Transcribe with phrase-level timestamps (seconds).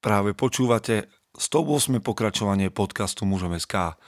[0.00, 2.00] Práve počúvate 108.
[2.00, 4.00] pokračovanie podcastu Mužom SK.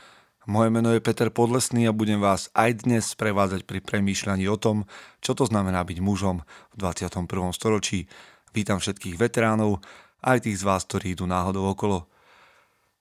[0.48, 4.88] Moje meno je Peter Podlesný a budem vás aj dnes prevádzať pri premýšľaní o tom,
[5.20, 7.28] čo to znamená byť mužom v 21.
[7.52, 8.08] storočí.
[8.56, 9.84] Vítam všetkých veteránov,
[10.24, 12.08] aj tých z vás, ktorí idú náhodou okolo.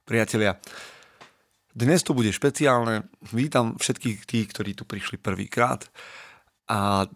[0.03, 0.59] Priatelia,
[1.71, 3.07] dnes to bude špeciálne.
[3.31, 5.87] Vítam všetkých tých, ktorí tu prišli prvýkrát.
[6.67, 7.07] A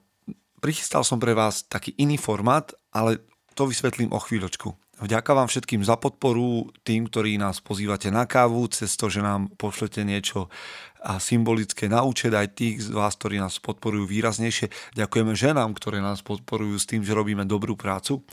[0.64, 3.28] prichystal som pre vás taký iný formát, ale
[3.60, 4.85] to vysvetlím o chvíľočku.
[4.96, 9.52] Vďaka vám všetkým za podporu, tým, ktorí nás pozývate na kávu, cez to, že nám
[9.60, 10.48] pošlete niečo
[11.06, 14.72] a symbolické na účet, aj tých z vás, ktorí nás podporujú výraznejšie.
[14.98, 18.24] Ďakujeme ženám, ktoré nás podporujú s tým, že robíme dobrú prácu.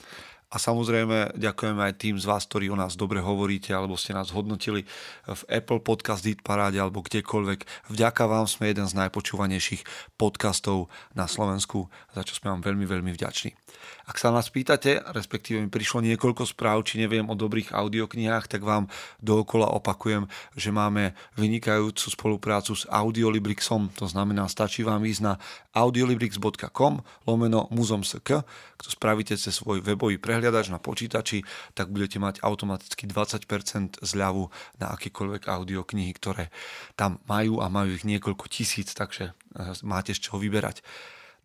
[0.52, 4.28] A samozrejme ďakujeme aj tým z vás, ktorí o nás dobre hovoríte alebo ste nás
[4.36, 4.84] hodnotili
[5.24, 7.88] v Apple Podcast Hit Paráde alebo kdekoľvek.
[7.88, 13.16] Vďaka vám sme jeden z najpočúvanejších podcastov na Slovensku, za čo sme vám veľmi, veľmi
[13.16, 13.56] vďační.
[14.04, 18.60] Ak sa nás pýtate, respektíve mi prišlo niekoľko správ, či neviem o dobrých audioknihách, tak
[18.60, 18.92] vám
[19.24, 25.34] dookola opakujem, že máme vynikajúcu spoluprácu s Audiolibrixom, to znamená, stačí vám ísť na
[25.72, 28.44] audiolibrix.com lomeno muzom.sk,
[28.82, 31.46] to spravíte cez svoj webový prehliadač na počítači,
[31.78, 34.50] tak budete mať automaticky 20% zľavu
[34.82, 36.50] na akékoľvek audioknihy, ktoré
[36.98, 40.82] tam majú a majú ich niekoľko tisíc, takže eh, máte z čoho vyberať.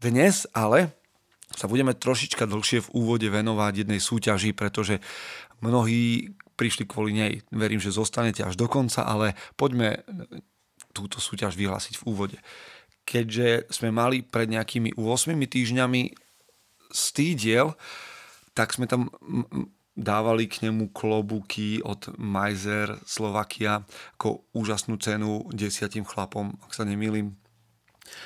[0.01, 0.97] Dnes ale
[1.53, 4.97] sa budeme trošička dlhšie v úvode venovať jednej súťaži, pretože
[5.61, 7.33] mnohí prišli kvôli nej.
[7.53, 10.01] Verím, že zostanete až do konca, ale poďme
[10.89, 12.37] túto súťaž vyhlásiť v úvode.
[13.05, 16.17] Keďže sme mali pred nejakými 8 týždňami
[16.89, 17.77] stýdiel,
[18.57, 19.13] tak sme tam
[19.93, 23.85] dávali k nemu klobúky od Majzer Slovakia
[24.17, 27.37] ako úžasnú cenu desiatim chlapom, ak sa nemýlim.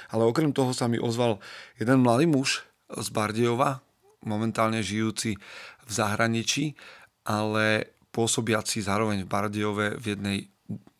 [0.08, 1.44] Ale okrem toho sa mi ozval
[1.76, 3.80] jeden mladý muž, z Bardejova,
[4.28, 5.40] momentálne žijúci
[5.88, 6.76] v zahraničí,
[7.24, 10.38] ale pôsobiaci zároveň v Bardejove v jednej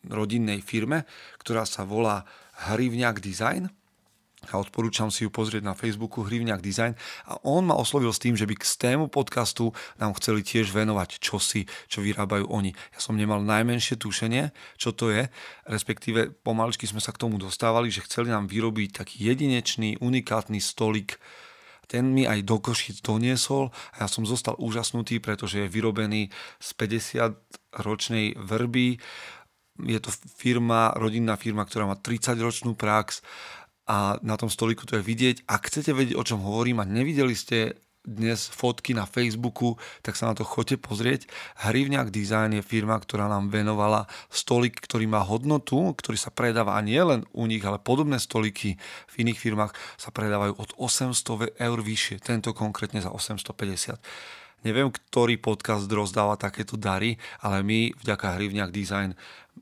[0.08, 1.04] rodinnej firme,
[1.36, 2.24] ktorá sa volá
[2.72, 3.68] Hrivňák Design
[4.50, 6.98] a odporúčam si ju pozrieť na Facebooku Hrivňák Design
[7.28, 9.70] a on ma oslovil s tým, že by k tému podcastu
[10.02, 12.74] nám chceli tiež venovať čosi, čo vyrábajú oni.
[12.94, 15.30] Ja som nemal najmenšie tušenie, čo to je,
[15.70, 21.22] respektíve pomaličky sme sa k tomu dostávali, že chceli nám vyrobiť taký jedinečný, unikátny stolik
[21.92, 26.68] ten mi aj do Košic doniesol a ja som zostal úžasnutý, pretože je vyrobený z
[26.80, 28.96] 50-ročnej vrby.
[29.76, 30.08] Je to
[30.40, 33.20] firma, rodinná firma, ktorá má 30-ročnú prax
[33.92, 35.44] a na tom stoliku to je vidieť.
[35.44, 40.32] Ak chcete vedieť, o čom hovorím a nevideli ste dnes fotky na Facebooku, tak sa
[40.32, 41.20] na to choďte pozrieť.
[41.68, 46.82] Hrivňák Design je firma, ktorá nám venovala stolik, ktorý má hodnotu, ktorý sa predáva a
[46.82, 51.78] nie len u nich, ale podobné stoliky v iných firmách sa predávajú od 800 eur
[51.78, 54.02] vyššie, tento konkrétne za 850.
[54.62, 59.10] Neviem, ktorý podcast rozdáva takéto dary, ale my vďaka Hrivňák Design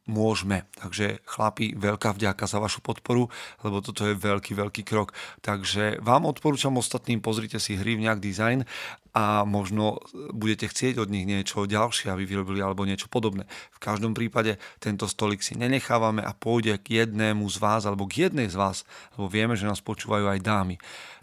[0.08, 0.64] môžeme.
[0.78, 3.28] Takže chlapi, veľká vďaka za vašu podporu,
[3.62, 5.12] lebo toto je veľký, veľký krok.
[5.44, 8.64] Takže vám odporúčam ostatným, pozrite si nejak design
[9.10, 9.98] a možno
[10.30, 13.46] budete chcieť od nich niečo ďalšie, aby vyrobili alebo niečo podobné.
[13.74, 18.30] V každom prípade tento stolik si nenechávame a pôjde k jednému z vás alebo k
[18.30, 18.86] jednej z vás,
[19.18, 20.76] lebo vieme, že nás počúvajú aj dámy.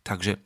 [0.03, 0.39] Takže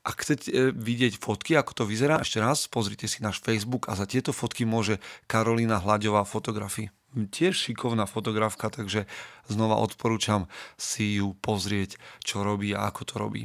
[0.00, 4.08] ak chcete vidieť fotky, ako to vyzerá, ešte raz pozrite si náš Facebook a za
[4.08, 4.98] tieto fotky môže
[5.28, 9.06] Karolina Hľadová fotografii tiež šikovná fotografka, takže
[9.50, 10.46] znova odporúčam
[10.78, 13.42] si ju pozrieť, čo robí a ako to robí.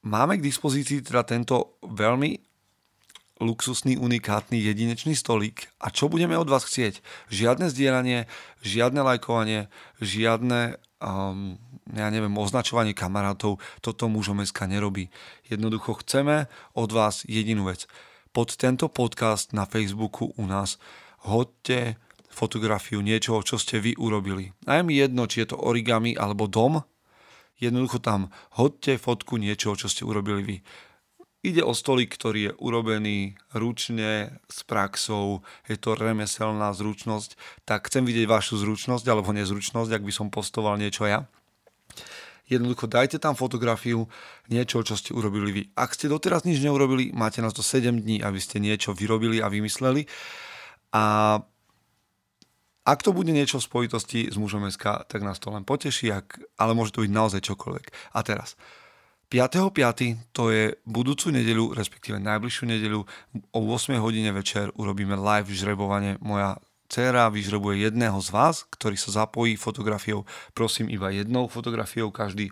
[0.00, 2.40] Máme k dispozícii teda tento veľmi
[3.40, 5.72] luxusný, unikátny, jedinečný stolík.
[5.80, 7.00] A čo budeme od vás chcieť?
[7.32, 8.28] Žiadne zdieľanie,
[8.60, 11.56] žiadne lajkovanie, žiadne, um,
[11.88, 13.58] ja neviem, označovanie kamarátov.
[13.80, 15.08] Toto mužom SK nerobí.
[15.48, 17.88] Jednoducho chceme od vás jedinú vec.
[18.30, 20.76] Pod tento podcast na Facebooku u nás
[21.24, 21.96] hoďte
[22.30, 24.54] fotografiu niečoho, čo ste vy urobili.
[24.70, 26.80] A mi jedno, či je to origami alebo dom,
[27.58, 30.56] jednoducho tam hodte fotku niečoho, čo ste urobili vy.
[31.40, 38.04] Ide o stolík, ktorý je urobený ručne, s praxou, je to remeselná zručnosť, tak chcem
[38.04, 41.24] vidieť vašu zručnosť alebo nezručnosť, ak by som postoval niečo ja.
[42.44, 44.10] Jednoducho dajte tam fotografiu
[44.52, 45.62] niečo, čo ste urobili vy.
[45.78, 49.48] Ak ste doteraz nič neurobili, máte na to 7 dní, aby ste niečo vyrobili a
[49.48, 50.10] vymysleli.
[50.92, 51.38] A
[52.84, 56.40] ak to bude niečo v spojitosti s mužom SK, tak nás to len poteší, ak,
[56.56, 58.16] ale môže to byť naozaj čokoľvek.
[58.16, 58.56] A teraz,
[59.30, 60.34] 5.5.
[60.34, 63.00] to je budúcu nedeľu, respektíve najbližšiu nedeľu
[63.54, 66.18] o 8 hodine večer urobíme live žrebovanie.
[66.18, 66.58] Moja
[66.90, 70.26] dcera vyžrebuje jedného z vás, ktorý sa zapojí fotografiou.
[70.50, 72.50] Prosím, iba jednou fotografiou každý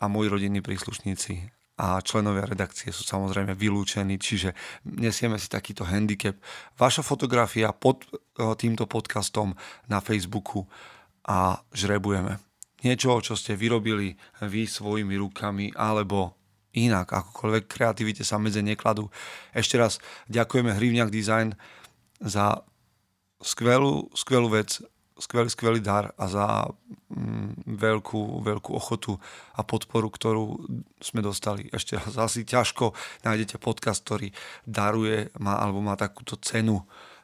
[0.00, 4.52] a moji rodinní príslušníci a členovia redakcie sú samozrejme vylúčení, čiže
[4.84, 6.36] nesieme si takýto handicap.
[6.76, 8.16] Vaša fotografia pod e,
[8.60, 9.56] týmto podcastom
[9.88, 10.68] na Facebooku
[11.24, 12.36] a žrebujeme.
[12.82, 16.36] Niečo, čo ste vyrobili vy svojimi rukami alebo
[16.74, 19.08] inak, akokoľvek kreativite sa medze nekladú.
[19.54, 21.54] Ešte raz ďakujeme Hrivňak Design
[22.18, 22.64] za
[23.42, 24.80] skvelú, skvelú vec,
[25.22, 26.46] skvelý, skvelý dar a za
[27.14, 29.14] mm, veľkú, veľkú ochotu
[29.54, 30.66] a podporu, ktorú
[30.98, 31.70] sme dostali.
[31.70, 32.90] Ešte raz, asi ťažko
[33.22, 34.34] nájdete podcast, ktorý
[34.66, 36.82] daruje má, alebo má takúto cenu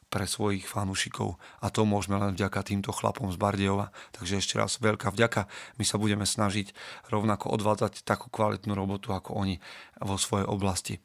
[0.08, 3.92] pre svojich fanúšikov a to môžeme len vďaka týmto chlapom z Bardejova.
[4.16, 5.44] Takže ešte raz veľká vďaka.
[5.76, 6.72] My sa budeme snažiť
[7.12, 9.60] rovnako odvádzať takú kvalitnú robotu ako oni
[10.00, 10.96] vo svojej oblasti.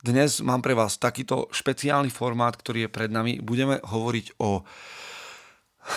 [0.00, 3.36] Dnes mám pre vás takýto špeciálny formát, ktorý je pred nami.
[3.42, 4.64] Budeme hovoriť o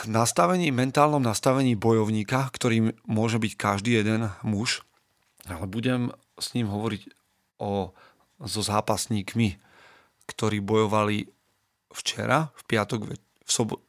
[0.10, 4.82] nastavení, mentálnom nastavení bojovníka, ktorým môže byť každý jeden muž,
[5.46, 7.02] ale budem s ním hovoriť
[7.62, 7.94] o,
[8.44, 9.60] so zápasníkmi,
[10.26, 11.30] ktorí bojovali
[11.94, 13.00] včera, v piatok,
[13.46, 13.80] v sobot,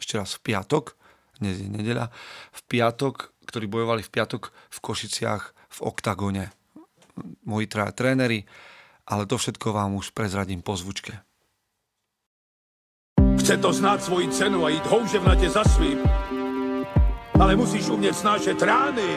[0.00, 0.96] ešte raz v piatok,
[1.40, 2.12] dnes je nedeľa,
[2.52, 6.52] v piatok, ktorí bojovali v piatok v Košiciach v oktagone.
[7.48, 8.44] Moji traja tréneri,
[9.08, 11.29] ale to všetko vám už prezradím po zvučke.
[13.50, 15.98] Chce to znát svoji cenu a jít houževnatě za svým.
[17.40, 19.10] Ale musíš umět snášet rány.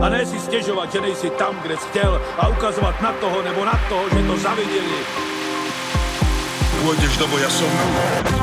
[0.00, 3.64] A ne si stěžovat, že nejsi tam, kde jsi chtěl a ukazovat na toho nebo
[3.64, 4.98] na toho, že to zaviděli
[6.82, 7.70] pôjdeš do boja som.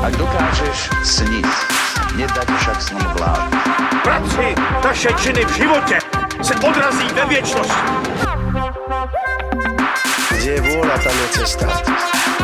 [0.00, 1.46] Ak dokážeš sniť,
[2.16, 3.52] nedať však sním vlád.
[4.00, 4.46] Práci
[4.80, 5.98] taše činy v živote
[6.42, 7.90] se odrazí ve věčnosti.
[10.40, 11.68] Kde je vôľa, tam je cesta.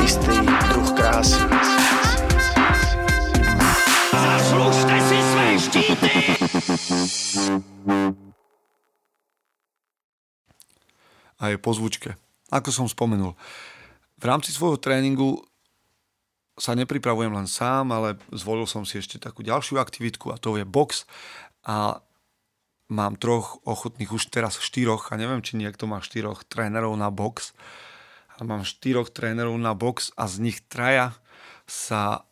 [0.05, 0.56] Istý
[1.17, 1.41] krásy.
[4.13, 6.11] Zaslužte si své štíty!
[11.37, 12.17] A je po zvučke.
[12.53, 13.37] Ako som spomenul,
[14.17, 15.45] v rámci svojho tréningu
[16.57, 20.65] sa nepripravujem len sám, ale zvolil som si ešte takú ďalšiu aktivitku a to je
[20.65, 21.05] box
[21.69, 22.01] a
[22.89, 27.53] mám troch ochotných, už teraz štyroch a neviem, či niekto má štyroch trénerov na box,
[27.53, 27.95] ale
[28.44, 31.17] mám štyroch trénerov na box a z nich traja
[31.65, 32.29] sa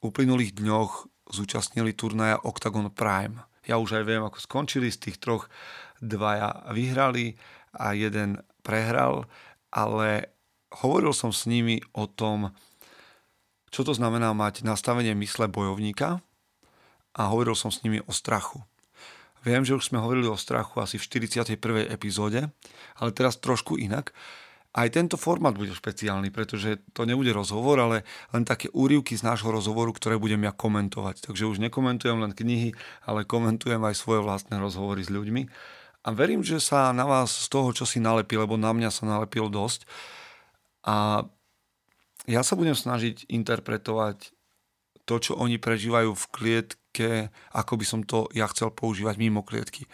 [0.00, 3.46] v uplynulých dňoch zúčastnili turnaja Octagon Prime.
[3.68, 5.46] Ja už aj viem, ako skončili, z tých troch
[6.02, 7.38] dvaja vyhrali
[7.76, 9.30] a jeden prehral,
[9.70, 10.34] ale
[10.82, 12.50] hovoril som s nimi o tom,
[13.70, 16.18] čo to znamená mať nastavenie mysle bojovníka
[17.14, 18.58] a hovoril som s nimi o strachu.
[19.40, 21.56] Viem, že už sme hovorili o strachu asi v 41.
[21.88, 22.52] epizóde,
[23.00, 24.12] ale teraz trošku inak.
[24.70, 29.50] Aj tento formát bude špeciálny, pretože to nebude rozhovor, ale len také úrivky z nášho
[29.50, 31.26] rozhovoru, ktoré budem ja komentovať.
[31.26, 32.70] Takže už nekomentujem len knihy,
[33.02, 35.42] ale komentujem aj svoje vlastné rozhovory s ľuďmi.
[36.06, 39.10] A verím, že sa na vás z toho, čo si nalepil, lebo na mňa sa
[39.10, 39.90] nalepil dosť.
[40.86, 41.26] A
[42.30, 44.30] ja sa budem snažiť interpretovať
[45.02, 47.10] to, čo oni prežívajú v klietke,
[47.50, 49.90] ako by som to ja chcel používať mimo klietky.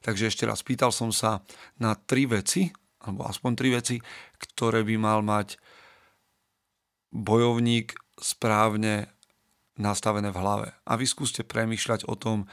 [0.00, 1.42] Takže ešte raz, pýtal som sa
[1.76, 3.96] na tri veci, alebo aspoň tri veci,
[4.36, 5.56] ktoré by mal mať
[7.10, 9.10] bojovník správne
[9.80, 10.68] nastavené v hlave.
[10.84, 12.44] A vy skúste premýšľať o tom,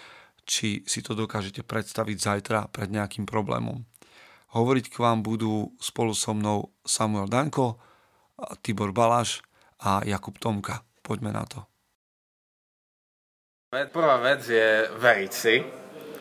[0.47, 3.83] či si to dokážete predstaviť zajtra pred nejakým problémom.
[4.55, 7.83] Hovoriť k vám budú spolu so mnou Samuel Danko,
[8.63, 9.43] Tibor Balaš
[9.83, 10.87] a Jakub Tomka.
[11.03, 11.67] Poďme na to.
[13.67, 15.59] Prvá vec je veriť si,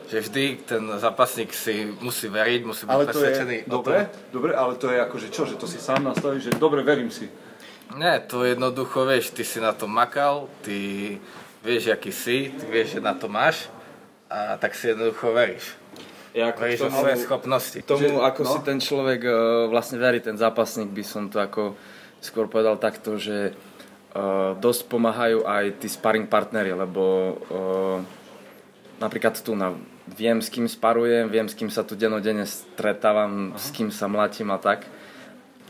[0.06, 3.56] že vždy ten zápasník si musí veriť, musí byť ale to presvedčený.
[3.62, 3.98] Je, dobre,
[4.30, 7.10] dobre, ale to je ako, že čo, že to si sám nastavíš, že dobre, verím
[7.10, 7.26] si.
[7.94, 11.18] Nie, to jednoducho, vieš, ty si na to makal, ty
[11.62, 13.70] vieš, aký si, ty vieš, že na to máš
[14.26, 15.74] a tak si jednoducho veríš.
[16.34, 17.78] Ja ako veríš tomu, svoje schopnosti.
[17.86, 18.50] Tomu, ako no?
[18.52, 19.34] si ten človek uh,
[19.70, 21.78] vlastne verí, ten zápasník, by som to ako
[22.20, 27.02] skôr povedal takto, že uh, dosť pomáhajú aj tí sparring partnery, lebo
[27.50, 27.98] uh,
[29.00, 29.72] napríklad tu na,
[30.06, 33.58] viem s kým sparujem, viem s kým sa tu denodene stretávam, Aha.
[33.58, 34.86] s kým sa mlatím a tak.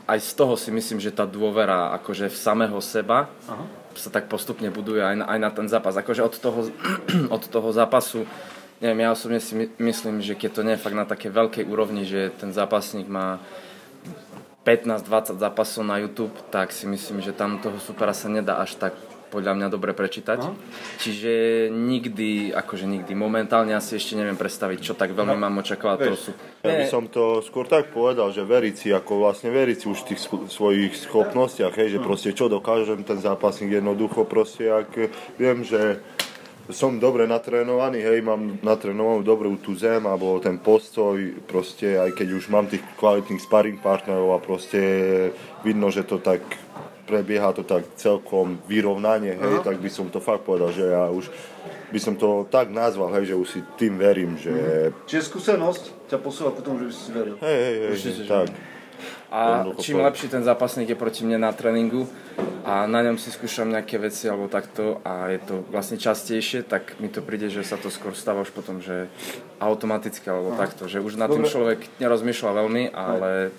[0.07, 3.65] Aj z toho si myslím, že tá dôvera akože v samého seba Aha.
[3.97, 5.97] sa tak postupne buduje aj na, aj na ten zápas.
[5.97, 6.59] Akože od toho,
[7.35, 8.23] od toho zápasu
[8.77, 12.05] neviem, ja osobne si myslím, že keď to nie je fakt na také veľkej úrovni,
[12.05, 13.41] že ten zápasník má
[14.61, 18.93] 15-20 zápasov na YouTube, tak si myslím, že tam toho supera sa nedá až tak
[19.27, 20.39] podľa mňa dobre prečítať.
[20.39, 20.55] No.
[20.99, 25.43] Čiže nikdy, akože nikdy, momentálne asi ešte neviem predstaviť, čo tak veľmi no.
[25.43, 26.31] mám očakávať toho sú.
[26.63, 29.99] Ja by som to skôr tak povedal, že veriť si, ako vlastne veriť si už
[30.03, 30.19] v tých
[30.51, 34.89] svojich schopnostiach, hej, že proste čo dokážem ten zápasník jednoducho proste, ak
[35.39, 36.01] viem, že
[36.67, 41.15] som dobre natrénovaný, hej, mám natrénovanú dobrú tú zem, alebo ten postoj,
[41.47, 44.79] proste aj keď už mám tých kvalitných sparring partnerov a proste
[45.63, 46.43] vidno, že to tak
[47.07, 51.31] prebieha to tak celkom vyrovnanie, hej, tak by som to fakt povedal, že ja už
[51.87, 54.51] by som to tak nazval, hej, že už si tým verím, že...
[55.07, 57.35] Čiže skúsenosť ťa posúva k tomu, že by si veril.
[57.39, 58.47] Hej, hej, hej, Určite, že- tak.
[59.27, 62.07] A Jednoducho čím lepší ten zápasník je proti mne na tréningu
[62.63, 66.95] a na ňom si skúšam nejaké veci alebo takto a je to vlastne častejšie, tak
[67.03, 69.11] mi to príde, že sa to skôr stáva už potom, že
[69.59, 73.51] automaticky alebo takto, že už na tým človek nerozmýšľa veľmi, ale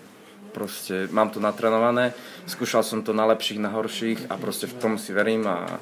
[0.59, 2.11] proste mám to natrénované,
[2.51, 5.79] skúšal som to na lepších, na horších a proste v tom si verím a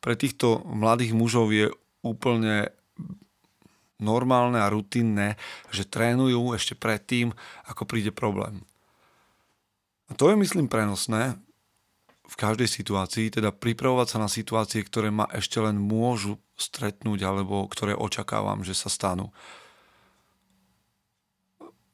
[0.00, 1.68] Pre týchto mladých mužov je
[2.04, 2.72] úplne
[4.00, 5.40] normálne a rutinné,
[5.72, 7.32] že trénujú ešte predtým,
[7.64, 8.60] ako príde problém.
[10.08, 11.40] A to je, myslím, prenosné
[12.24, 17.64] v každej situácii, teda pripravovať sa na situácie, ktoré ma ešte len môžu stretnúť alebo
[17.68, 19.32] ktoré očakávam, že sa stanú.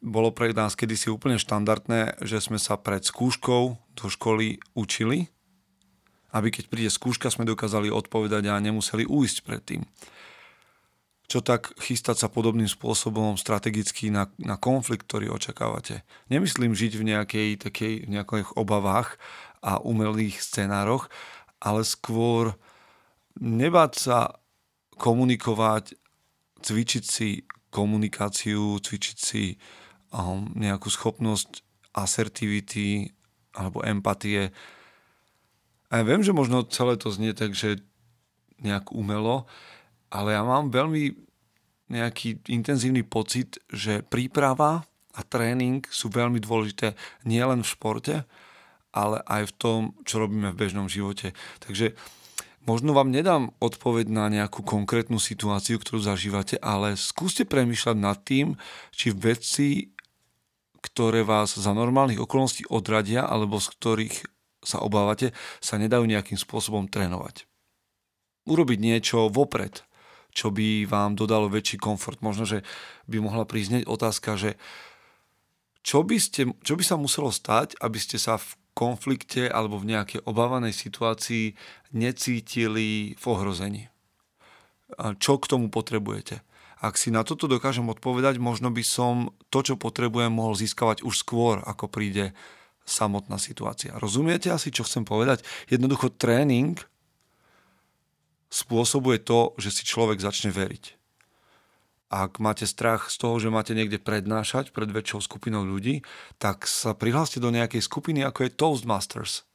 [0.00, 5.28] Bolo pre nás kedysi úplne štandardné, že sme sa pred skúškou do školy učili,
[6.32, 9.84] aby keď príde skúška, sme dokázali odpovedať a nemuseli uísť predtým.
[11.28, 16.02] Čo tak chystať sa podobným spôsobom strategicky na, na konflikt, ktorý očakávate.
[16.26, 19.20] Nemyslím žiť v nejakej takej, v nejakých obavách
[19.62, 21.12] a umelých scenároch,
[21.60, 22.56] ale skôr
[23.36, 24.18] nebáť sa
[24.96, 25.94] komunikovať,
[26.64, 29.79] cvičiť si komunikáciu, cvičiť si um,
[30.58, 31.62] nejakú schopnosť
[31.94, 33.10] asertivity
[33.54, 34.54] alebo empatie,
[35.90, 37.82] a ja viem, že možno celé to znie tak, že
[38.62, 39.50] nejak umelo,
[40.06, 41.18] ale ja mám veľmi
[41.90, 46.94] nejaký intenzívny pocit, že príprava a tréning sú veľmi dôležité
[47.26, 48.16] nielen v športe,
[48.94, 51.34] ale aj v tom, čo robíme v bežnom živote.
[51.58, 51.98] Takže
[52.62, 58.54] možno vám nedám odpoveď na nejakú konkrétnu situáciu, ktorú zažívate, ale skúste premýšľať nad tým,
[58.94, 59.90] či veci,
[60.80, 64.16] ktoré vás za normálnych okolností odradia, alebo z ktorých
[64.60, 67.48] sa obávate, sa nedajú nejakým spôsobom trénovať.
[68.48, 69.84] Urobiť niečo vopred,
[70.32, 72.20] čo by vám dodalo väčší komfort.
[72.24, 72.64] Možno, že
[73.08, 74.60] by mohla prísť otázka, že
[75.80, 79.96] čo by, ste, čo by sa muselo stať, aby ste sa v konflikte alebo v
[79.96, 81.56] nejakej obávanej situácii
[81.96, 83.88] necítili v ohrození?
[85.20, 86.44] Čo k tomu potrebujete?
[86.80, 91.12] Ak si na toto dokážem odpovedať, možno by som to, čo potrebujem, mohol získavať už
[91.12, 92.32] skôr, ako príde
[92.88, 93.94] samotná situácia.
[94.00, 95.44] Rozumiete asi, čo chcem povedať?
[95.68, 96.80] Jednoducho tréning
[98.48, 100.98] spôsobuje to, že si človek začne veriť.
[102.10, 106.02] Ak máte strach z toho, že máte niekde prednášať pred väčšou skupinou ľudí,
[106.42, 109.46] tak sa prihláste do nejakej skupiny, ako je Toastmasters.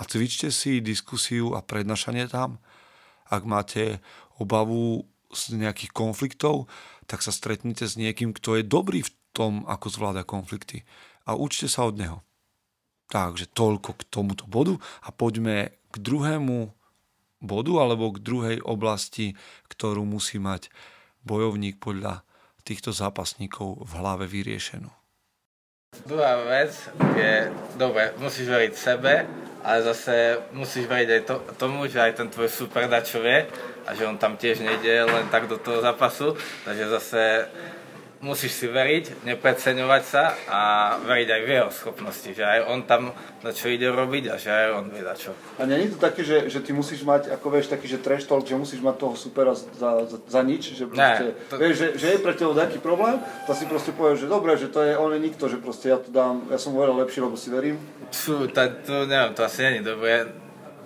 [0.00, 2.56] A cvičte si diskusiu a prednášanie tam.
[3.28, 4.00] Ak máte
[4.40, 5.04] obavu
[5.36, 6.70] z nejakých konfliktov,
[7.04, 10.86] tak sa stretnite s niekým, kto je dobrý v tom, ako zvláda konflikty.
[11.28, 12.22] A učte sa od neho.
[13.12, 16.72] Takže toľko k tomuto bodu a poďme k druhému
[17.44, 19.36] bodu alebo k druhej oblasti,
[19.68, 20.72] ktorú musí mať
[21.26, 22.24] bojovník podľa
[22.64, 24.88] týchto zápasníkov v hlave vyriešenú.
[26.08, 26.74] Druhá vec
[27.14, 29.22] je, dobre, musíš veriť sebe,
[29.62, 33.46] ale zase musíš veriť aj to, tomu, že aj ten tvoj super dačo vie
[33.86, 37.22] a že on tam tiež nejde len tak do toho zápasu, takže zase
[38.24, 40.60] musíš si veriť, nepreceňovať sa a
[40.96, 43.12] veriť aj v jeho schopnosti, že aj on tam
[43.44, 45.36] na čo ide robiť a že aj on vie na čo.
[45.60, 48.24] A nie je to také, že, že ty musíš mať, ako vieš, taký, že trash
[48.24, 51.88] talk, že musíš mať toho supera za, za, za nič, že proste, to- vieš, že,
[52.00, 54.96] že je pre teba nejaký problém, to si proste povieš, že dobre, že to je,
[54.96, 57.76] on je nikto, že proste ja to dám, ja som hovoril lepšie, lebo si verím.
[58.56, 60.32] Ta, to neviem, to asi není dobré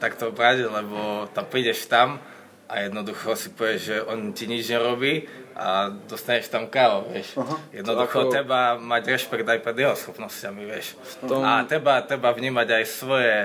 [0.03, 2.19] takto brať, lebo tam prídeš tam
[2.69, 7.33] a jednoducho si povieš, že on ti nič nerobí a dostaneš tam kávo, vieš.
[7.35, 7.57] Aha.
[7.73, 10.95] Jednoducho ako- treba mať rešpekt aj pred jeho schopnosťami, vieš.
[11.21, 13.37] tom- A treba, treba vnímať aj svoje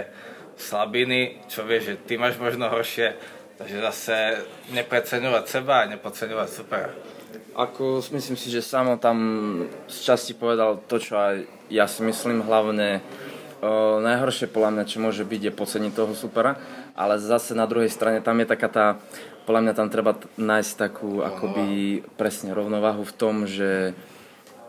[0.56, 3.16] slabiny, čo vieš, že ty máš možno horšie,
[3.56, 4.18] takže zase
[4.70, 6.92] nepreceňovať seba a nepodceňovať supera.
[7.56, 9.18] Ako myslím si, že Samo tam
[9.86, 11.36] z časti povedal to, čo aj
[11.70, 13.02] ja si myslím hlavne
[13.62, 16.58] o, najhoršie podľa mňa, čo môže byť, je podceniť toho supera,
[16.94, 18.86] ale zase na druhej strane tam je taká tá,
[19.50, 23.98] podľa mňa tam treba nájsť takú akoby presne rovnováhu v tom, že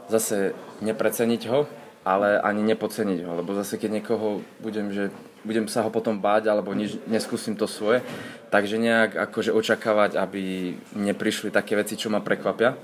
[0.08, 1.68] zase nepreceniť ho,
[2.04, 5.08] ale ani nepodceniť ho, lebo zase keď niekoho budem, že
[5.44, 8.00] budem sa ho potom báť alebo nič, neskúsim to svoje,
[8.48, 12.76] takže nejak akože očakávať, aby neprišli také veci, čo ma prekvapia.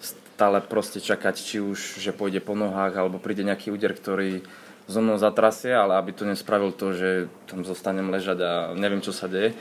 [0.00, 4.44] Stále proste čakať, či už, že pôjde po nohách alebo príde nejaký úder, ktorý
[4.86, 9.10] so mnou zatrasie, ale aby to nespravil to, že tam zostanem ležať a neviem, čo
[9.10, 9.54] sa deje.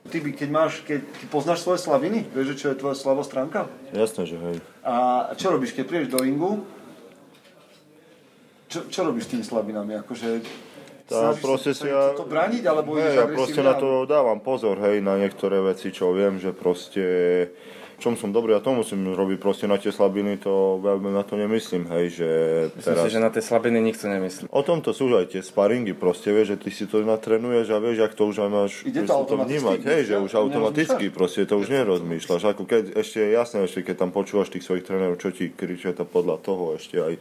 [0.00, 3.20] Ty by, keď máš, keď ty poznáš svoje slabiny, vieš, že čo je tvoja slabá
[3.20, 3.68] stránka?
[3.92, 4.56] Jasné, že hej.
[4.80, 6.64] A čo robíš, keď prídeš do ringu?
[8.70, 9.98] Čo, čo robíš s tými slabinami?
[10.00, 10.40] Akože
[11.10, 14.78] Tá, proste si ja, to brániť, alebo hej, ideš ja proste na to dávam pozor,
[14.78, 17.02] hej, na niektoré veci, čo viem, že proste
[18.00, 21.36] čom som dobrý a to musím robiť proste na tie slabiny, to veľmi na to
[21.36, 22.28] nemyslím, hej, že
[22.72, 23.04] Myslím teraz...
[23.04, 24.48] si, že na tie slabiny nikto nemyslí.
[24.48, 28.08] O tomto sú aj tie sparingy, proste vieš, že ty si to natrenuješ a vieš,
[28.08, 31.60] ak to už aj máš Ide to automaticky, vnímať, hej, že už automaticky, proste to
[31.60, 35.52] už nerozmýšľaš, ako keď ešte jasné, ešte keď tam počúvaš tých svojich trénerov, čo ti
[35.52, 37.14] kričia, to podľa toho ešte aj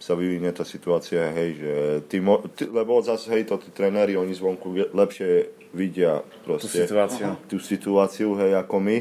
[0.00, 1.72] sa vyvinie tá situácia, hej, že
[2.08, 6.84] ty, mo- ty lebo zase, hej, to tí tréneri, oni zvonku lepšie vidia Tú proste
[6.84, 7.32] situáciu.
[7.48, 8.96] tú situáciu, hej, ako my.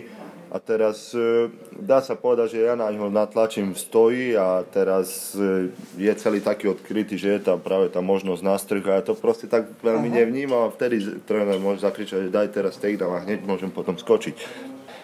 [0.51, 1.48] A teraz e,
[1.79, 6.43] dá sa povedať, že ja na ňo natlačím v stoji a teraz e, je celý
[6.43, 10.12] taký odkrytý, že je tam práve tá možnosť nástrh a ja to proste tak veľmi
[10.12, 14.36] nevnímam a vtedy tréner môže zakričať, že daj teraz takedown a hneď môžem potom skočiť.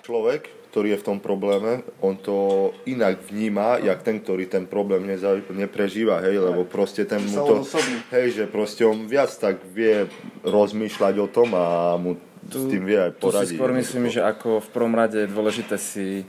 [0.04, 5.08] Človek, ktorý je v tom probléme, on to inak vníma, jak ten, ktorý ten problém
[5.08, 7.64] neza, neprežíva, hej, lebo proste ten mu to,
[8.12, 10.12] hej, že proste on viac tak vie
[10.44, 13.56] rozmýšľať o tom a mu s tým vie aj Tu si poradiť.
[13.58, 16.28] skôr myslím, že ako v prvom rade je dôležité si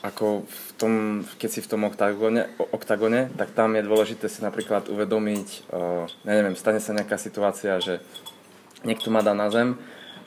[0.00, 0.92] ako v tom,
[1.36, 6.32] keď si v tom oktagone, oktagone, tak tam je dôležité si napríklad uvedomiť, uh, ja
[6.40, 8.00] neviem, stane sa nejaká situácia, že
[8.80, 9.76] niekto ma dá na zem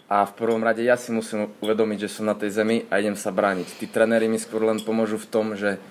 [0.06, 3.18] a v prvom rade ja si musím uvedomiť, že som na tej zemi a idem
[3.18, 3.82] sa brániť.
[3.82, 5.82] Tí trenéri mi skôr len pomôžu v tom, že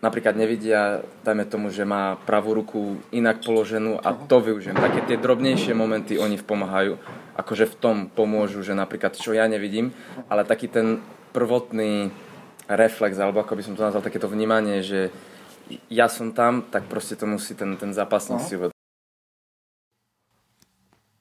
[0.00, 4.78] napríklad nevidia, dajme tomu, že má pravú ruku inak položenú a to využijem.
[4.78, 6.96] Také tie drobnejšie momenty oni pomáhajú,
[7.38, 9.94] akože v tom pomôžu, že napríklad čo ja nevidím,
[10.26, 10.98] ale taký ten
[11.30, 12.10] prvotný
[12.66, 15.14] reflex, alebo ako by som to nazval, takéto vnímanie, že
[15.88, 18.76] ja som tam, tak proste to musí ten, ten zápasník si uvedomiť.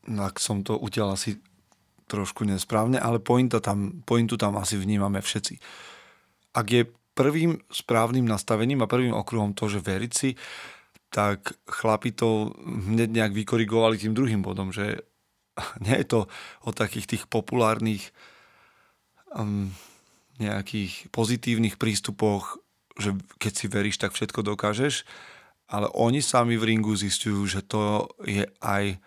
[0.07, 1.37] No, ak som to udial asi
[2.07, 5.59] trošku nesprávne, ale pointa tam, pointu tam asi vnímame všetci.
[6.55, 10.39] Ak je prvým správnym nastavením a prvým okruhom to, že veriť si,
[11.11, 15.03] tak chlapi to hneď nejak vykorigovali tým druhým bodom, že
[15.85, 16.19] nie je to
[16.63, 18.13] o takých tých populárnych
[19.33, 19.73] um,
[20.37, 22.61] nejakých pozitívnych prístupoch,
[22.97, 25.05] že keď si veríš, tak všetko dokážeš,
[25.67, 28.97] ale oni sami v ringu zistujú, že to je aj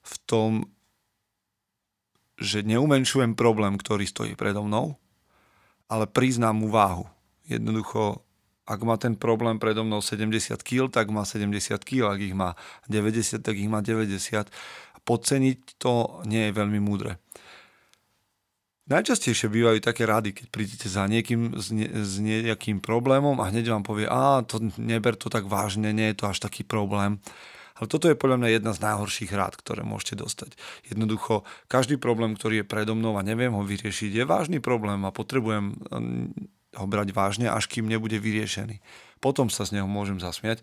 [0.00, 0.66] v tom,
[2.40, 4.96] že neumenšujem problém, ktorý stojí predo mnou,
[5.92, 7.04] ale priznám mu váhu.
[7.44, 8.24] Jednoducho,
[8.64, 12.56] ak má ten problém predo mnou 70 kg, tak má 70 kg, ak ich má
[12.88, 14.48] 90, tak ich má 90.
[15.10, 17.18] Podceniť to nie je veľmi múdre.
[18.86, 23.74] Najčastejšie bývajú také rady, keď prídete za niekým s, ne, s nejakým problémom a hneď
[23.74, 27.18] vám povie, a to neber to tak vážne, nie je to až taký problém.
[27.78, 30.54] Ale toto je podľa mňa jedna z najhorších rád, ktoré môžete dostať.
[30.86, 35.14] Jednoducho, každý problém, ktorý je predo mnou a neviem ho vyriešiť, je vážny problém a
[35.14, 35.74] potrebujem
[36.76, 38.78] ho brať vážne, až kým nebude vyriešený.
[39.18, 40.62] Potom sa z neho môžem zasmiať,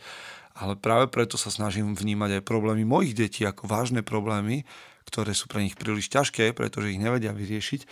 [0.57, 4.65] ale práve preto sa snažím vnímať aj problémy mojich detí ako vážne problémy,
[5.07, 7.85] ktoré sú pre nich príliš ťažké, pretože ich nevedia vyriešiť.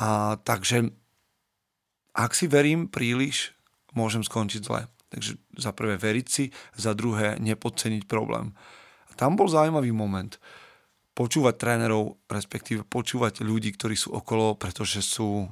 [0.00, 0.92] A takže
[2.16, 3.52] ak si verím príliš,
[3.92, 4.88] môžem skončiť zle.
[5.12, 6.44] Takže za prvé veriť si,
[6.76, 8.56] za druhé nepodceniť problém.
[9.08, 10.40] A tam bol zaujímavý moment.
[11.16, 15.48] Počúvať trénerov, respektíve počúvať ľudí, ktorí sú okolo, pretože sú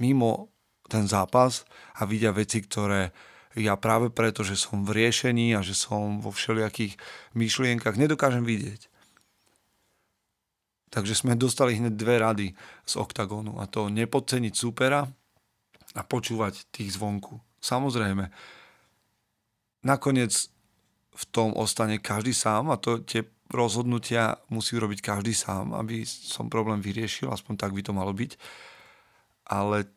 [0.00, 0.51] mimo
[0.92, 1.64] ten zápas
[1.96, 3.16] a vidia veci, ktoré
[3.56, 6.96] ja práve preto, že som v riešení a že som vo všelijakých
[7.32, 8.92] myšlienkach, nedokážem vidieť.
[10.92, 12.46] Takže sme dostali hneď dve rady
[12.84, 15.08] z oktagónu a to nepodceniť supera
[15.96, 17.40] a počúvať tých zvonku.
[17.64, 18.28] Samozrejme,
[19.84, 20.52] nakoniec
[21.12, 26.48] v tom ostane každý sám a to tie rozhodnutia musí robiť každý sám, aby som
[26.48, 28.40] problém vyriešil, aspoň tak by to malo byť.
[29.48, 29.92] Ale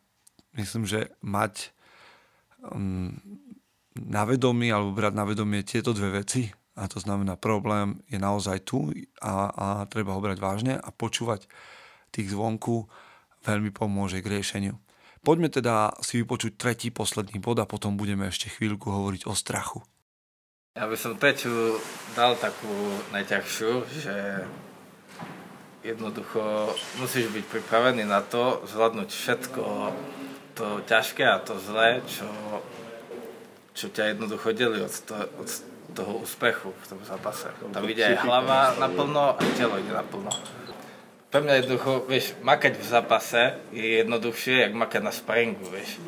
[0.56, 1.70] myslím, že mať
[2.60, 3.16] um,
[3.96, 8.68] na vedomí alebo brať na vedomie tieto dve veci, a to znamená problém je naozaj
[8.68, 8.92] tu
[9.24, 11.48] a, a treba ho brať vážne a počúvať
[12.12, 12.84] tých zvonku
[13.48, 14.76] veľmi pomôže k riešeniu.
[15.24, 19.80] Poďme teda si vypočuť tretí, posledný bod a potom budeme ešte chvíľku hovoriť o strachu.
[20.76, 21.80] Ja by som treťu
[22.12, 22.68] dal takú
[23.16, 24.44] najťažšiu, že
[25.80, 29.62] jednoducho musíš byť pripravený na to zvládnuť všetko
[30.56, 32.26] to ťažké a to zlé, čo,
[33.76, 35.48] čo ťa jednoducho delí od, to, od
[35.92, 37.52] toho úspechu v tom zápase.
[37.72, 40.32] Tam ide aj hlava naplno, aj telo ide naplno.
[41.28, 43.42] Pre mňa jednoducho, vieš, makať v zápase
[43.76, 46.00] je jednoduchšie, jak makať na sparingu, vieš.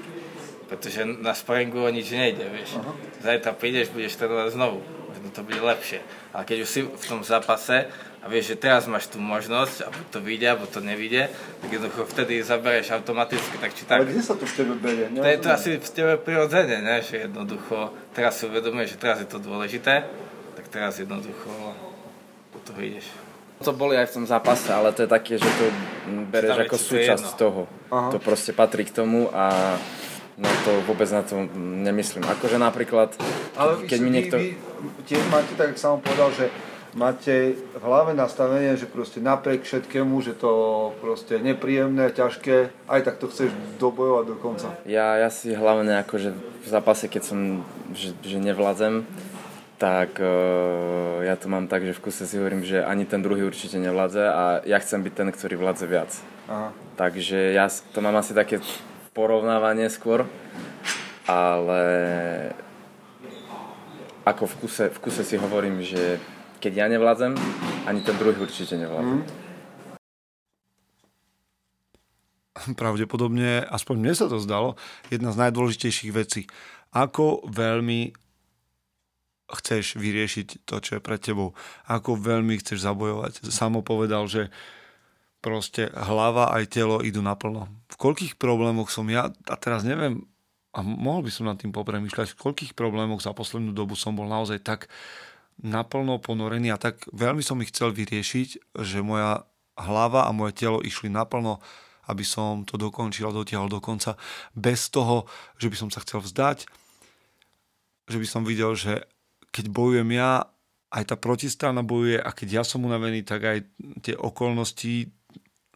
[0.72, 2.80] Pretože na sparingu o nič nejde, vieš.
[3.20, 4.80] Zajtra prídeš, budeš trénovať znovu.
[5.28, 6.00] By to bude lepšie.
[6.32, 7.86] Ale keď už si v tom zápase
[8.18, 11.28] a vieš, že teraz máš tú možnosť, a buď to vyjde, alebo to nevyjde,
[11.62, 14.02] tak jednoducho vtedy zabereš automaticky, tak či tak.
[14.02, 15.06] Ale kde sa to v tebe berie?
[15.12, 17.04] To je to asi v tebe prirodzene, ne?
[17.04, 20.08] že jednoducho teraz si uvedomuješ, že teraz je to dôležité,
[20.56, 21.52] tak teraz jednoducho
[22.56, 23.06] do toho ideš.
[23.58, 25.66] To boli aj v tom zápase, ale to je také, že to
[26.30, 27.42] bereš ako súčasť jedno.
[27.42, 27.62] toho.
[27.90, 28.14] Aha.
[28.14, 29.74] To proste patrí k tomu a
[30.38, 32.22] na to vôbec na to nemyslím.
[32.22, 33.18] Akože napríklad,
[33.58, 34.38] Ale keď mi niekto...
[34.38, 36.46] vy, vy tiež máte, tak jak som povedal, že
[36.94, 40.50] máte v hlave nastavenie, že proste napriek všetkému, že to
[41.02, 43.50] proste je nepríjemné, ťažké, aj tak to chceš
[43.82, 44.68] dobojovať do konca.
[44.86, 47.38] Ja, ja si hlavne akože v zápase, keď som,
[47.92, 49.04] že, že nevládzem,
[49.78, 53.46] tak uh, ja to mám tak, že v kuse si hovorím, že ani ten druhý
[53.46, 56.10] určite nevládze a ja chcem byť ten, ktorý vládze viac.
[56.50, 56.74] Aha.
[56.98, 58.58] Takže ja to mám asi také
[59.18, 60.30] porovnávanie skôr,
[61.26, 61.82] ale
[64.22, 66.22] ako v kuse, v kuse si hovorím, že
[66.62, 67.34] keď ja nevládzem,
[67.90, 69.26] ani ten druhý určite nevládze.
[72.78, 74.76] pravdepodobne, aspoň mne sa to zdalo,
[75.08, 76.50] jedna z najdôležitejších vecí.
[76.92, 78.12] Ako veľmi
[79.48, 81.56] chceš vyriešiť to, čo je pred tebou.
[81.88, 83.48] Ako veľmi chceš zabojovať.
[83.48, 84.52] Samo povedal, že
[85.38, 87.70] proste hlava aj telo idú naplno.
[87.88, 90.26] V koľkých problémoch som ja, a teraz neviem,
[90.74, 94.28] a mohol by som nad tým popremýšľať, v koľkých problémoch za poslednú dobu som bol
[94.28, 94.86] naozaj tak
[95.58, 99.42] naplno ponorený a tak veľmi som ich chcel vyriešiť, že moja
[99.74, 101.58] hlava a moje telo išli naplno,
[102.06, 104.14] aby som to dokončil a dotiahol do konca,
[104.54, 105.26] bez toho,
[105.58, 106.66] že by som sa chcel vzdať,
[108.08, 109.06] že by som videl, že
[109.50, 110.46] keď bojujem ja,
[110.88, 113.58] aj tá protistrana bojuje a keď ja som unavený, tak aj
[114.00, 115.12] tie okolnosti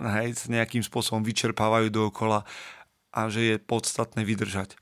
[0.02, 2.42] hej, nejakým spôsobom vyčerpávajú dookola
[3.12, 4.74] a že je podstatné vydržať.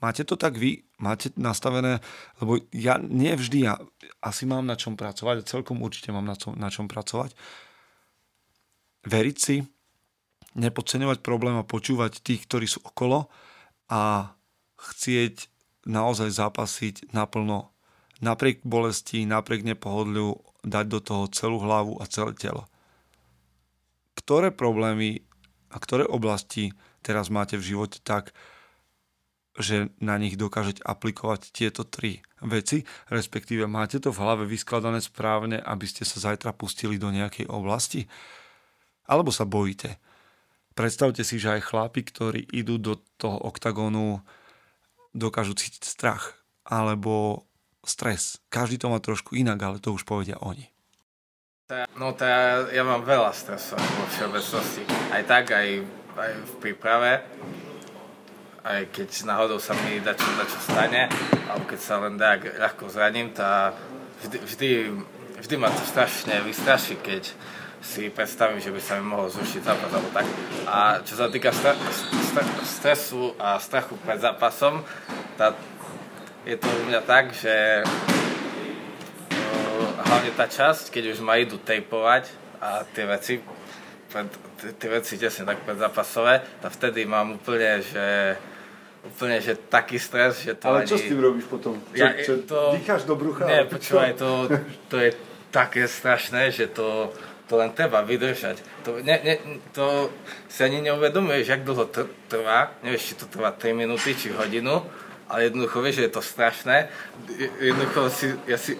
[0.00, 0.84] Máte to tak vy?
[1.00, 2.04] Máte nastavené?
[2.40, 3.80] Lebo ja nie vždy, ja
[4.20, 7.32] asi mám na čom pracovať celkom určite mám na, čom, na čom pracovať.
[9.06, 9.64] Veriť si,
[10.56, 13.28] nepodceňovať problém a počúvať tých, ktorí sú okolo
[13.88, 14.34] a
[14.76, 15.48] chcieť
[15.86, 17.70] naozaj zápasiť naplno
[18.20, 22.64] napriek bolesti, napriek nepohodliu dať do toho celú hlavu a celé telo.
[24.16, 25.22] Ktoré problémy
[25.70, 26.72] a ktoré oblasti
[27.04, 28.32] teraz máte v živote tak,
[29.56, 35.56] že na nich dokážete aplikovať tieto tri veci, respektíve máte to v hlave vyskladané správne,
[35.62, 38.04] aby ste sa zajtra pustili do nejakej oblasti?
[39.08, 39.96] Alebo sa bojíte?
[40.76, 44.20] Predstavte si, že aj chlapi, ktorí idú do toho oktagónu,
[45.16, 46.36] dokážu cítiť strach
[46.68, 47.48] alebo
[47.80, 48.44] stres.
[48.52, 50.68] Každý to má trošku inak, ale to už povedia oni.
[51.98, 54.86] No to ja, mám veľa stresu vo všeobecnosti.
[55.10, 55.82] Aj tak, aj,
[56.14, 57.26] aj v príprave.
[58.62, 61.10] Aj keď náhodou sa mi dačo, dačo stane,
[61.50, 63.74] alebo keď sa len tak ľahko zraním, tá
[64.22, 64.70] vždy, vždy,
[65.42, 67.34] vždy ma to strašne vystraší, keď
[67.82, 70.26] si predstavím, že by sa mi mohol zrušiť zápas alebo tak.
[70.70, 71.74] A čo sa týka stre,
[72.30, 74.86] stre, stresu a strachu pred zápasom,
[75.34, 75.50] tá,
[76.46, 77.82] je to u mňa tak, že
[80.06, 83.34] hlavne tá časť, keď už ma idú tejpovať a tie veci,
[84.78, 88.36] tie, veci tesne tak predzapasové, tak vtedy mám úplne, že
[89.04, 90.88] úplne, že taký stres, že to Ale ani...
[90.88, 91.78] čo s tým robíš potom?
[91.90, 93.46] Čo, Ja, čo, to- dýcháš do brucha?
[93.46, 94.50] Nie, počúvaj, to,
[94.90, 95.10] to je
[95.50, 97.14] také strašné, že to,
[97.46, 98.58] to len treba vydržať.
[98.82, 99.34] To, ne, ne,
[99.70, 100.10] to
[100.50, 102.74] si ani neuvedomuješ, jak dlho tr- trvá.
[102.82, 104.82] Nevieš, či to trvá 3 minúty, či hodinu,
[105.30, 106.76] ale jednoducho vieš, že je to strašné.
[107.62, 108.74] Jednoducho si, ja si,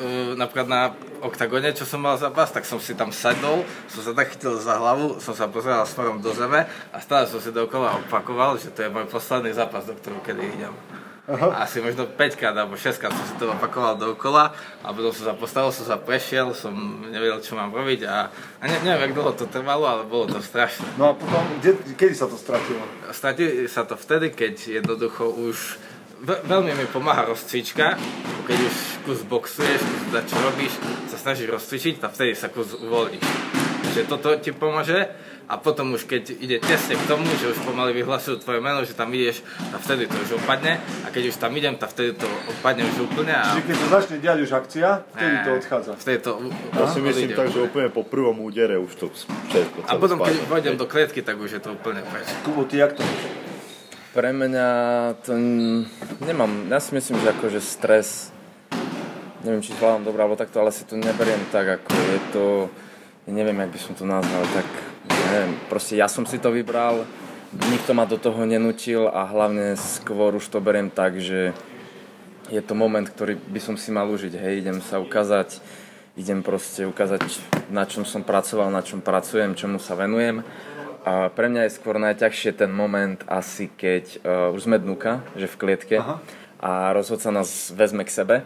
[0.00, 0.92] uh, napríklad na
[1.24, 4.76] oktagone, čo som mal zápas, tak som si tam sadol, som sa tak chytil za
[4.76, 8.84] hlavu, som sa pozeral smerom do zeme a stále som si dookola opakoval, že to
[8.84, 10.74] je môj posledný zápas, do ktorého kedy idem.
[11.24, 11.64] Aha.
[11.64, 14.52] Asi možno 5 krát alebo 6 krát som si to opakoval dookola
[14.84, 16.76] a potom som sa postavil, som sa prešiel, som
[17.08, 18.28] nevedel, čo mám robiť a,
[18.60, 20.84] a ne, neviem, jak dlho to trvalo, ale bolo to strašné.
[21.00, 22.84] No a potom, kde, kedy sa to stratilo?
[23.08, 25.80] Stratí sa to vtedy, keď jednoducho už
[26.24, 28.00] veľmi mi pomáha rozcvička,
[28.48, 30.72] keď už kus boxuješ, kus za čo robíš,
[31.12, 33.24] sa snažíš rozcvičiť a vtedy sa kus uvoľníš.
[33.94, 35.06] Že toto ti pomôže
[35.44, 38.96] a potom už keď ide tesne k tomu, že už pomaly vyhlasujú tvoje meno, že
[38.96, 42.24] tam ideš, tak vtedy to už opadne a keď už tam idem, tak vtedy to
[42.48, 45.92] opadne už úplne a Čiže keď to začne diať už akcia, vtedy to odchádza.
[46.00, 46.30] Vtedy to
[46.72, 47.86] Ja si myslím tak, že úplne.
[47.92, 51.60] po prvom údere už to všetko A potom keď vojdem do klietky, tak už je
[51.60, 52.26] to úplne preč.
[52.42, 53.04] Kubo, ty jak to?
[54.14, 54.70] Pre mňa
[55.26, 55.34] to
[56.22, 58.30] nemám, ja si myslím, že akože stres,
[59.42, 62.46] neviem či zvládam dobre alebo takto, ale si to neberiem tak, ako je to,
[63.26, 64.70] neviem, jak by som to nazval, tak
[65.10, 67.02] neviem, proste ja som si to vybral,
[67.74, 71.50] nikto ma do toho nenutil a hlavne skôr už to beriem tak, že
[72.54, 75.58] je to moment, ktorý by som si mal užiť, hej, idem sa ukázať,
[76.14, 77.26] idem proste ukázať,
[77.66, 80.46] na čom som pracoval, na čom pracujem, čomu sa venujem.
[81.04, 85.44] A pre mňa je skôr najťažšie ten moment asi, keď uh, už sme dnuka, že
[85.44, 86.16] v klietke Aha.
[86.64, 88.36] a rozhodca nás vezme k sebe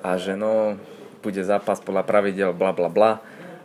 [0.00, 0.80] a že no,
[1.20, 3.20] bude zápas podľa pravidel, bla bla bla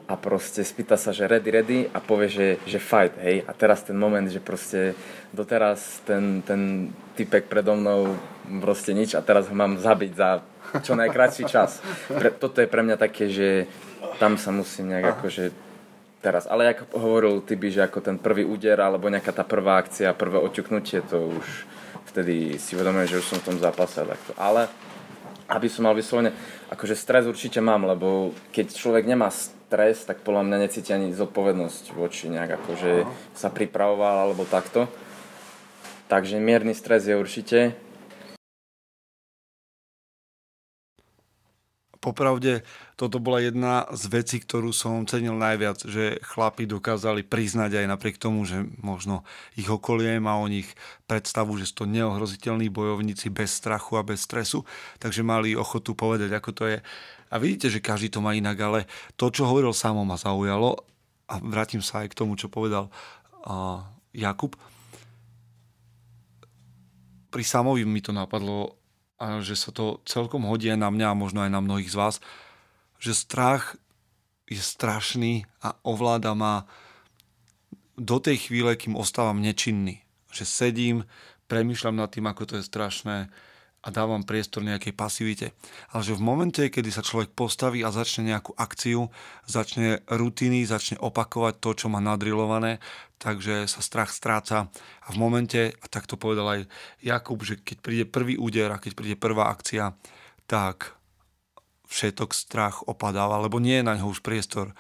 [0.06, 3.42] a proste spýta sa, že ready, ready a povie, že, že fight, hej.
[3.50, 4.94] A teraz ten moment, že proste
[5.34, 8.14] doteraz ten, ten typek predo mnou
[8.62, 10.46] proste nič a teraz ho mám zabiť za
[10.86, 11.82] čo najkratší čas.
[12.06, 13.66] Pre, toto je pre mňa také, že
[14.22, 15.65] tam sa musím nejak akože
[16.26, 16.50] teraz.
[16.50, 20.42] Ale ako hovoril by, že ako ten prvý úder alebo nejaká tá prvá akcia, prvé
[20.42, 21.48] oťuknutie, to už
[22.10, 24.02] vtedy si uvedomujem, že už som v tom zápase.
[24.02, 24.34] Takto.
[24.34, 24.66] Ale
[25.46, 26.34] aby som mal vyslovene,
[26.74, 31.94] akože stres určite mám, lebo keď človek nemá stres, tak podľa mňa necíti ani zodpovednosť
[31.94, 33.06] voči nejak akože
[33.38, 34.90] sa pripravoval alebo takto.
[36.10, 37.78] Takže mierny stres je určite.
[42.06, 42.62] Popravde,
[43.02, 48.22] toto bola jedna z vecí, ktorú som cenil najviac, že chlapi dokázali priznať aj napriek
[48.22, 49.26] tomu, že možno
[49.58, 50.70] ich okolie má o nich
[51.10, 54.62] predstavu, že sú to neohroziteľní bojovníci bez strachu a bez stresu,
[55.02, 56.78] takže mali ochotu povedať, ako to je.
[57.34, 58.80] A vidíte, že každý to má inak, ale
[59.18, 60.78] to, čo hovoril samo, ma zaujalo
[61.26, 62.94] a vrátim sa aj k tomu, čo povedal
[63.50, 63.82] uh,
[64.14, 64.54] Jakub.
[67.34, 68.78] Pri Samovi mi to napadlo,
[69.16, 71.96] a že sa to celkom hodí aj na mňa a možno aj na mnohých z
[71.96, 72.16] vás,
[73.00, 73.80] že strach
[74.46, 76.70] je strašný a ovláda ma
[77.96, 80.04] do tej chvíle, kým ostávam nečinný.
[80.36, 80.98] Že sedím,
[81.48, 83.32] premyšľam nad tým, ako to je strašné,
[83.86, 85.48] a dávam priestor nejakej pasivite.
[85.94, 89.14] Ale že v momente, kedy sa človek postaví a začne nejakú akciu,
[89.46, 92.82] začne rutiny, začne opakovať to, čo má nadrilované,
[93.22, 94.74] takže sa strach stráca.
[95.06, 96.62] A v momente, a tak to povedal aj
[97.06, 99.94] Jakub, že keď príde prvý úder a keď príde prvá akcia,
[100.50, 100.98] tak
[101.86, 104.74] všetok strach opadáva, lebo nie je na ňo už priestor.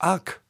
[0.00, 0.40] Ak,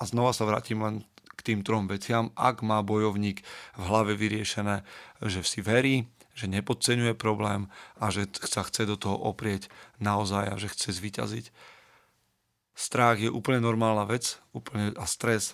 [0.00, 1.04] a znova sa vrátim len
[1.36, 3.44] k tým trom veciam, ak má bojovník
[3.76, 4.80] v hlave vyriešené,
[5.20, 7.68] že si verí, že nepodceňuje problém
[8.00, 9.68] a že sa chce do toho oprieť
[10.00, 11.46] naozaj a že chce zvyťaziť.
[12.72, 15.52] Strach je úplne normálna vec úplne, a stres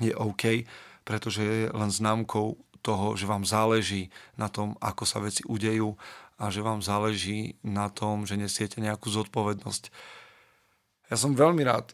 [0.00, 0.64] je OK,
[1.04, 4.08] pretože je len známkou toho, že vám záleží
[4.40, 5.92] na tom, ako sa veci udejú
[6.38, 9.90] a že vám záleží na tom, že nesiete nejakú zodpovednosť.
[11.10, 11.92] Ja som veľmi rád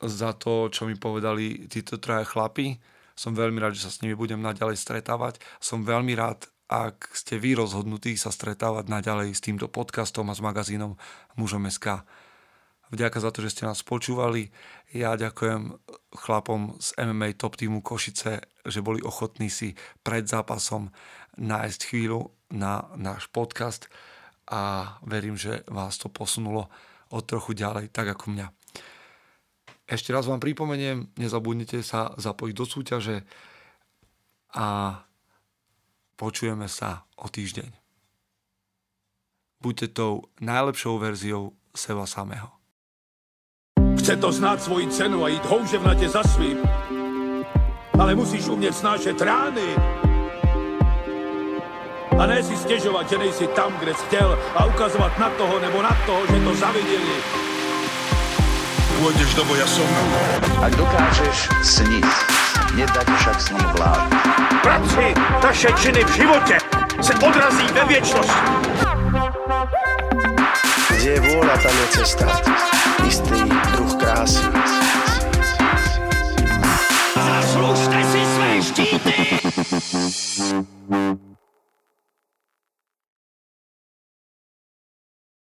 [0.00, 2.76] za to, čo mi povedali títo traja chlapi.
[3.16, 5.40] Som veľmi rád, že sa s nimi budem naďalej stretávať.
[5.60, 10.40] Som veľmi rád, ak ste vy rozhodnutí sa stretávať naďalej s týmto podcastom a s
[10.40, 10.94] magazínom
[11.34, 12.06] Mužom SK.
[12.94, 14.54] Vďaka za to, že ste nás počúvali.
[14.94, 15.74] Ja ďakujem
[16.14, 19.74] chlapom z MMA Top týmu Košice, že boli ochotní si
[20.06, 20.94] pred zápasom
[21.42, 23.90] nájsť chvíľu na náš podcast
[24.46, 26.70] a verím, že vás to posunulo
[27.10, 28.46] o trochu ďalej, tak ako mňa.
[29.90, 33.26] Ešte raz vám pripomeniem, nezabudnite sa zapojiť do súťaže
[34.54, 34.98] a
[36.20, 37.72] Počujeme sa o týždeň.
[39.64, 42.52] Buďte tou najlepšou verziou seba samého.
[43.96, 46.60] Chce to znát svoji cenu a jít houževnatě za svým.
[47.96, 49.64] Ale musíš umět snášet rány.
[52.20, 55.82] A ne si stěžovat, že nejsi tam, kde jsi chtěl a ukazovat na toho nebo
[55.82, 57.16] na toho, že to zaviděli.
[59.00, 59.88] Pôjdeš do boja som.
[60.60, 62.39] Ak dokážeš sniť,
[62.74, 64.00] nedať však snom vlád.
[64.62, 66.56] Práci taše činy v živote
[67.00, 68.50] se odrazí ve viečnosti.
[70.90, 72.26] Kde je vôľa, tam je cesta.
[73.08, 73.40] Istý
[73.72, 74.44] druh krásy.
[77.16, 79.14] Zaslužte si své štíty!